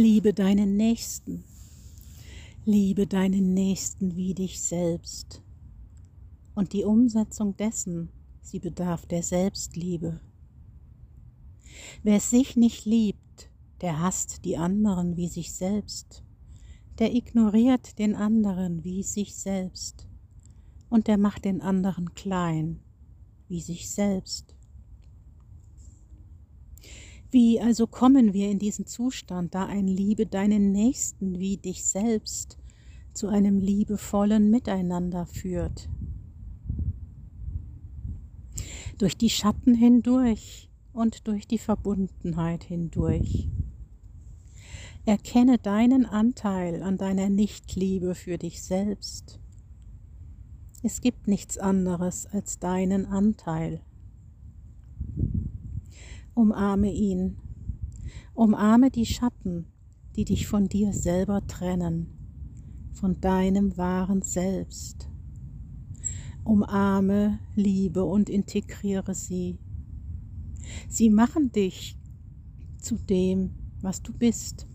[0.00, 1.42] Liebe deinen Nächsten.
[2.64, 5.42] Liebe deinen Nächsten wie dich selbst.
[6.54, 8.08] Und die Umsetzung dessen,
[8.40, 10.20] sie bedarf der Selbstliebe.
[12.04, 13.50] Wer sich nicht liebt,
[13.80, 16.22] der hasst die anderen wie sich selbst,
[17.00, 20.06] der ignoriert den anderen wie sich selbst,
[20.88, 22.78] und der macht den anderen klein
[23.48, 24.54] wie sich selbst.
[27.30, 32.58] Wie also kommen wir in diesen Zustand, da ein Liebe deinen Nächsten wie dich selbst
[33.12, 35.90] zu einem liebevollen Miteinander führt?
[38.96, 43.50] Durch die Schatten hindurch und durch die Verbundenheit hindurch.
[45.04, 49.38] Erkenne deinen Anteil an deiner Nichtliebe für dich selbst.
[50.82, 53.82] Es gibt nichts anderes als deinen Anteil.
[56.38, 57.36] Umarme ihn.
[58.32, 59.66] Umarme die Schatten,
[60.14, 62.06] die dich von dir selber trennen,
[62.92, 65.10] von deinem wahren Selbst.
[66.44, 69.58] Umarme, liebe und integriere sie.
[70.88, 71.98] Sie machen dich
[72.78, 74.68] zu dem, was du bist.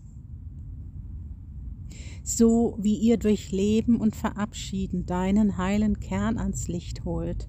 [2.22, 7.48] So wie ihr durch Leben und Verabschieden deinen heilen Kern ans Licht holt,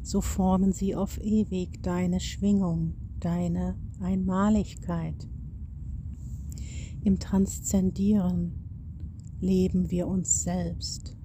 [0.00, 5.28] so formen sie auf ewig deine Schwingung deine Einmaligkeit.
[7.02, 8.52] Im Transzendieren
[9.40, 11.16] leben wir uns selbst.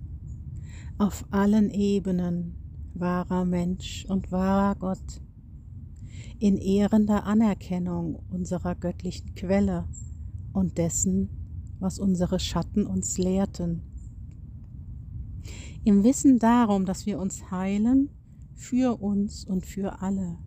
[0.97, 2.55] Auf allen Ebenen
[2.93, 5.21] wahrer Mensch und wahrer Gott.
[6.39, 9.87] In ehrender Anerkennung unserer göttlichen Quelle
[10.53, 11.29] und dessen,
[11.79, 13.81] was unsere Schatten uns lehrten.
[15.83, 18.09] Im Wissen darum, dass wir uns heilen
[18.55, 20.37] für uns und für alle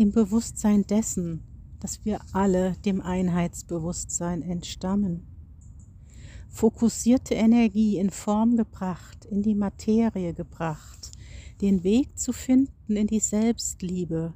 [0.00, 1.42] im Bewusstsein dessen,
[1.78, 5.26] dass wir alle dem Einheitsbewusstsein entstammen.
[6.48, 11.12] Fokussierte Energie in Form gebracht, in die Materie gebracht,
[11.60, 14.32] den Weg zu finden in die Selbstliebe,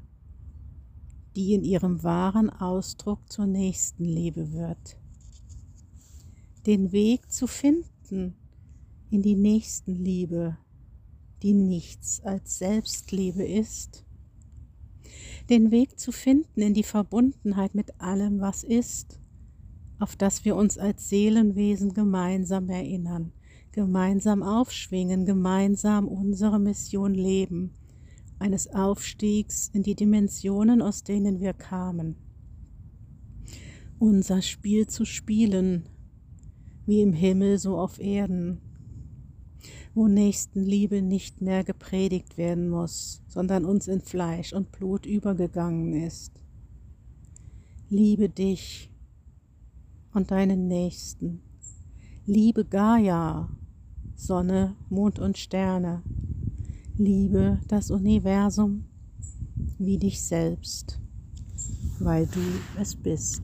[1.34, 4.98] die in ihrem wahren Ausdruck zur Nächstenliebe wird.
[6.66, 8.34] Den Weg zu finden
[9.10, 10.58] in die Nächstenliebe,
[11.42, 14.03] die nichts als Selbstliebe ist
[15.50, 19.20] den Weg zu finden in die Verbundenheit mit allem, was ist,
[19.98, 23.32] auf das wir uns als Seelenwesen gemeinsam erinnern,
[23.72, 27.74] gemeinsam aufschwingen, gemeinsam unsere Mission leben,
[28.38, 32.16] eines Aufstiegs in die Dimensionen, aus denen wir kamen.
[33.98, 35.88] Unser Spiel zu spielen,
[36.86, 38.60] wie im Himmel so auf Erden,
[39.94, 46.32] wo Nächstenliebe nicht mehr gepredigt werden muss, sondern uns in Fleisch und Blut übergegangen ist.
[47.88, 48.90] Liebe dich
[50.12, 51.42] und deinen Nächsten.
[52.26, 53.48] Liebe Gaia,
[54.16, 56.02] Sonne, Mond und Sterne.
[56.96, 58.84] Liebe das Universum
[59.78, 61.00] wie dich selbst,
[61.98, 62.40] weil du
[62.80, 63.42] es bist.